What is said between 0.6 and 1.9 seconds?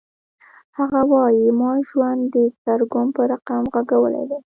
هغه وایی ما